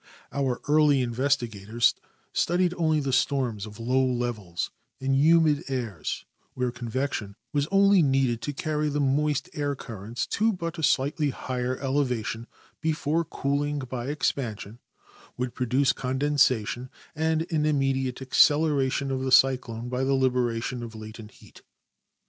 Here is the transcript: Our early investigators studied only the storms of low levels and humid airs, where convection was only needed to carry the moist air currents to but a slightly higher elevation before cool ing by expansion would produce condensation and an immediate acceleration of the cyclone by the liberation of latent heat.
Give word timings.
Our 0.31 0.61
early 0.67 1.03
investigators 1.03 1.93
studied 2.33 2.73
only 2.75 2.99
the 2.99 3.13
storms 3.13 3.67
of 3.67 3.79
low 3.79 4.03
levels 4.03 4.71
and 4.99 5.13
humid 5.15 5.63
airs, 5.67 6.25
where 6.55 6.71
convection 6.71 7.35
was 7.53 7.67
only 7.71 8.01
needed 8.01 8.41
to 8.41 8.53
carry 8.53 8.89
the 8.89 8.99
moist 8.99 9.47
air 9.53 9.75
currents 9.75 10.25
to 10.25 10.53
but 10.53 10.79
a 10.79 10.81
slightly 10.81 11.29
higher 11.29 11.77
elevation 11.77 12.47
before 12.81 13.23
cool 13.23 13.61
ing 13.61 13.77
by 13.77 14.07
expansion 14.07 14.79
would 15.37 15.53
produce 15.53 15.93
condensation 15.93 16.89
and 17.15 17.45
an 17.51 17.67
immediate 17.67 18.23
acceleration 18.23 19.11
of 19.11 19.21
the 19.21 19.31
cyclone 19.31 19.87
by 19.87 20.03
the 20.03 20.15
liberation 20.15 20.81
of 20.81 20.95
latent 20.95 21.29
heat. 21.29 21.61